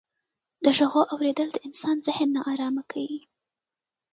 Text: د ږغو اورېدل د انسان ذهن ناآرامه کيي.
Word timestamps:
د 0.63 0.65
ږغو 0.77 1.01
اورېدل 1.13 1.47
د 1.53 1.57
انسان 1.67 1.95
ذهن 2.07 2.29
ناآرامه 2.35 2.83
کيي. 2.91 3.19